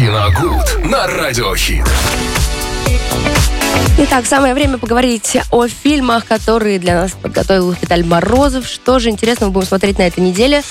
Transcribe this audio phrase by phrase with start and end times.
[0.00, 1.84] Киногуд на Радиохит.
[3.98, 8.66] Итак, самое время поговорить о фильмах, которые для нас подготовил Виталий Морозов.
[8.66, 10.62] Что же интересного будем смотреть на этой неделе?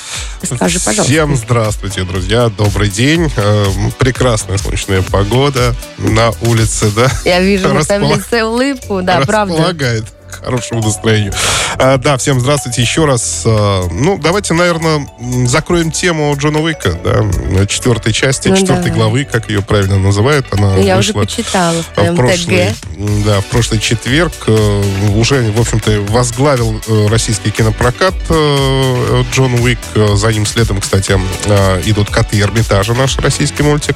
[0.42, 1.04] Скажи, пожалуйста.
[1.04, 2.50] Всем здравствуйте, друзья.
[2.50, 3.32] Добрый день.
[3.38, 3.66] Э,
[4.00, 7.08] Прекрасная солнечная погода на улице, да?
[7.24, 9.54] Я вижу на твоем Распла- лице улыбку, да, правда.
[9.58, 11.34] Располагает хорошему настроению.
[11.78, 13.44] А, да, всем здравствуйте еще раз.
[13.46, 15.08] А, ну, давайте, наверное,
[15.46, 18.98] закроем тему Джона Уика, да, четвертой части, Ну, четвертой давай.
[18.98, 20.46] главы, как ее правильно называют.
[20.52, 23.26] Она Я уже вышла почитала в в твоем прошлый, ТГ.
[23.26, 24.84] да, в прошлый четверг э,
[25.16, 29.80] уже, в общем-то, возглавил э, российский кинопрокат э, Джон Уик.
[30.14, 33.96] За ним следом, кстати, э, идут «Коты Эрмитажа», наш российский мультик.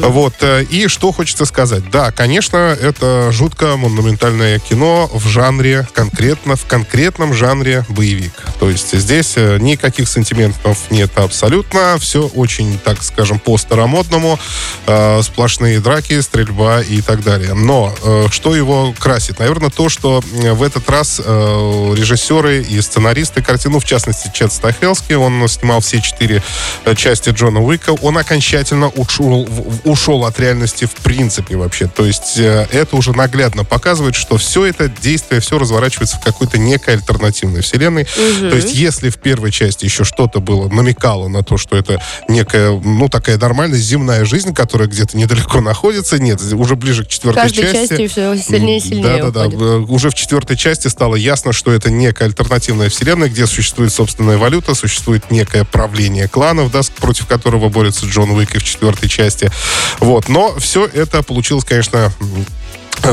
[0.00, 0.34] Вот.
[0.40, 1.88] э, И что хочется сказать.
[1.90, 5.57] Да, конечно, это жутко монументальное кино в жанре,
[5.92, 8.32] конкретно, в конкретном жанре боевик.
[8.60, 11.98] То есть здесь э, никаких сантиментов нет абсолютно.
[11.98, 14.38] Все очень, так скажем, по-старомодному.
[14.86, 17.54] Э, Сплошные драки, стрельба и так далее.
[17.54, 19.38] Но э, что его красит?
[19.38, 24.52] Наверное, то, что э, в этот раз э, режиссеры и сценаристы картину, в частности, Чет
[24.52, 26.42] Стахелский, он снимал все четыре
[26.84, 29.48] э, части Джона Уика, он окончательно ушел,
[29.84, 31.86] ушел от реальности в принципе вообще.
[31.86, 36.94] То есть это уже наглядно показывает, что все это действие, все разворачивается в какой-то некой
[36.94, 38.04] альтернативной вселенной.
[38.04, 42.78] То есть если в первой части еще что-то было, намекало на то, что это некая,
[42.78, 47.62] ну, такая нормальная земная жизнь, которая где-то недалеко находится, нет, уже ближе к четвертой каждой
[47.62, 47.88] части.
[47.88, 49.58] части все сильнее и сильнее Да, да, уходит.
[49.58, 49.76] да.
[49.90, 54.74] Уже в четвертой части стало ясно, что это некая альтернативная вселенная, где существует собственная валюта,
[54.74, 59.50] существует некое правление кланов, да, против которого борется Джон Уик и в четвертой части.
[60.00, 60.28] Вот.
[60.28, 62.24] Но все это получилось, конечно, э,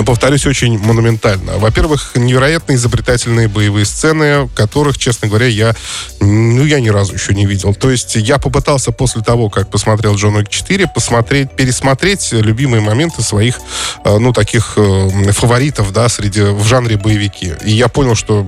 [0.06, 1.58] Повторюсь, очень монументально.
[1.58, 5.76] Во-первых, невероятно изобретательные боевые сцены, которых, честно говоря, я,
[6.20, 7.74] ну, я ни разу еще не видел.
[7.74, 13.22] То есть я попытался после того, как посмотрел Джон Уик 4, посмотреть, пересмотреть любимые моменты
[13.22, 13.60] своих,
[14.04, 17.54] э, ну, таких э, фаворитов, да, среди, в жанре боевики.
[17.64, 18.48] И я понял, что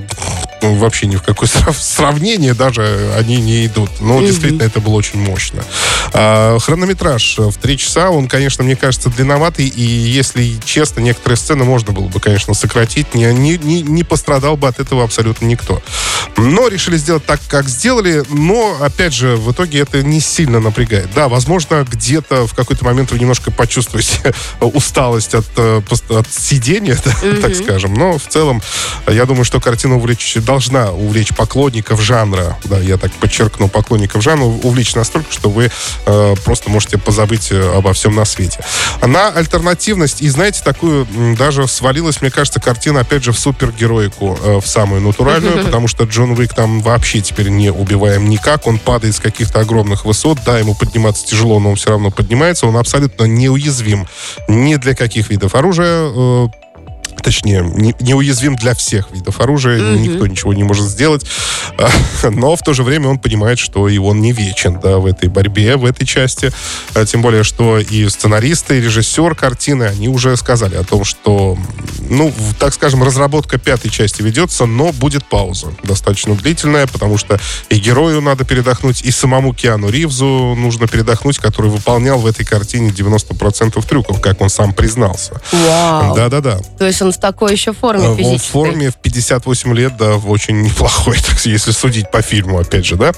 [0.62, 3.90] вообще ни в какое срав- сравнение даже они не идут.
[4.00, 5.64] Но действительно это было очень мощно.
[6.14, 11.64] А, хронометраж в три часа, он, конечно, мне кажется, длинноватый, и если честно, некоторые сцены
[11.64, 13.14] можно было бы, конечно, сократить.
[13.14, 15.82] Не, не, не, не пострадал бы от этого абсолютно никто.
[16.38, 21.10] Но решили сделать так, как сделали, но, опять же, в итоге это не сильно напрягает.
[21.16, 27.42] Да, возможно, где-то в какой-то момент вы немножко почувствуете усталость от, э, от сидения, да,
[27.42, 28.62] так скажем, но в целом,
[29.08, 34.46] я думаю, что картина увлечь, должна увлечь поклонников жанра, да, я так подчеркну, поклонников жанра,
[34.46, 35.70] увлечь настолько, что вы
[36.06, 38.64] э, просто можете позабыть э, обо всем на свете.
[39.06, 41.06] На альтернативность, и знаете, такую
[41.38, 46.06] даже свалилась, мне кажется, картина, опять же, в супергероику, э, в самую натуральную, потому что
[46.06, 50.58] Джон Уик там вообще теперь не убиваем никак, он падает с каких-то огромных высот, да,
[50.58, 54.08] ему подниматься тяжело, но он все равно поднимается, он абсолютно неуязвим
[54.48, 56.48] ни для каких видов оружия, э,
[57.28, 61.26] точнее, не- неуязвим для всех видов оружия, никто ничего не может сделать,
[62.24, 65.28] но в то же время он понимает, что и он не вечен, да, в этой
[65.28, 66.54] борьбе, в этой части,
[66.94, 71.58] А, тем более, что и сценаристы, и режиссер картины, они уже сказали о том, что,
[72.10, 77.76] ну, так скажем, разработка пятой части ведется, но будет пауза достаточно длительная, потому что и
[77.78, 83.86] герою надо передохнуть, и самому Киану Ривзу нужно передохнуть, который выполнял в этой картине 90%
[83.86, 85.42] трюков, как он сам признался.
[85.52, 86.16] Вау.
[86.16, 86.60] Да-да-да.
[86.78, 88.52] То есть он в такой еще форме Э, Он в физической.
[88.52, 92.96] форме в 58 лет, да, в очень неплохой, так, если судить по фильму, опять же,
[92.96, 93.12] да.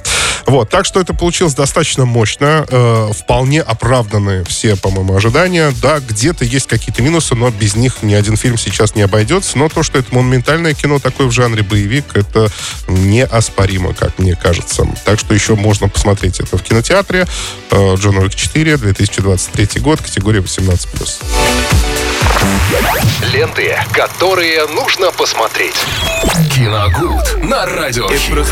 [0.46, 5.74] Вот, так что это получилось достаточно мощно, э, вполне оправданы все, по-моему, ожидания.
[5.82, 9.58] Да, где-то есть какие-то минусы, но без них ни один фильм сейчас не обойдется.
[9.58, 12.50] Но то, что это монументальное кино такое в жанре боевик, это
[12.88, 14.88] неоспоримо, как мне кажется.
[15.06, 17.28] Так что еще можно посмотреть это в кинотеатре.
[17.72, 21.24] Э, Джон Уик 4, 2023 год, категория 18+.
[23.34, 25.76] Ленты, которые нужно посмотреть.
[26.56, 28.46] Киногуд на Радиохит.